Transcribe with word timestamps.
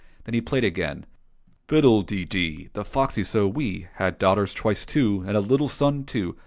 Then 0.23 0.33
he 0.33 0.41
played 0.41 0.63
again: 0.63 1.05
^''Fiddle 1.67 2.03
de 2.03 2.25
dee! 2.25 2.69
The 2.73 2.83
foxy 2.83 3.23
so 3.23 3.47
wee 3.47 3.85
Had 3.97 4.17
daughters 4.17 4.51
twice 4.51 4.83
two. 4.83 5.23
And 5.27 5.37
a 5.37 5.41
little 5.41 5.69
son 5.69 6.05
too. 6.05 6.35